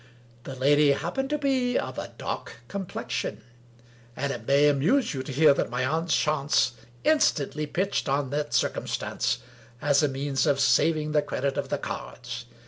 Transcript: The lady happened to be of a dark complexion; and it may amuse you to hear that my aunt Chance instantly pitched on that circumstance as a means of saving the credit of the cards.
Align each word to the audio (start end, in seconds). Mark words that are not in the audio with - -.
The 0.45 0.55
lady 0.55 0.93
happened 0.93 1.29
to 1.29 1.37
be 1.37 1.77
of 1.77 1.99
a 1.99 2.07
dark 2.17 2.55
complexion; 2.67 3.43
and 4.15 4.33
it 4.33 4.47
may 4.47 4.67
amuse 4.67 5.13
you 5.13 5.21
to 5.21 5.31
hear 5.31 5.53
that 5.53 5.69
my 5.69 5.85
aunt 5.85 6.09
Chance 6.09 6.71
instantly 7.03 7.67
pitched 7.67 8.09
on 8.09 8.31
that 8.31 8.51
circumstance 8.51 9.43
as 9.79 10.01
a 10.01 10.07
means 10.07 10.47
of 10.47 10.59
saving 10.59 11.11
the 11.11 11.21
credit 11.21 11.55
of 11.55 11.69
the 11.69 11.77
cards. 11.77 12.45